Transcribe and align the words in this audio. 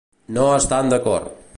No 0.37 0.47
estan 0.55 0.91
d'acord. 0.95 1.41